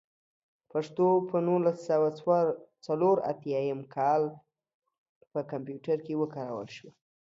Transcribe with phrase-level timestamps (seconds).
[0.71, 2.07] پښتو په نولس سوه
[2.85, 4.23] څلور اتيايم کال
[5.17, 6.91] کې په کمپيوټر کې وکارول شوه.